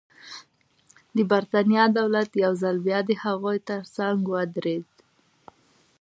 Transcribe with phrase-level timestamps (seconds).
[1.15, 4.87] د برېټانیا دولت یو ځل بیا د هغوی ترڅنګ ودرېد.